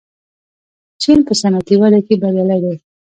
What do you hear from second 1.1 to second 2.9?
په صنعتي وده کې بریالی دی.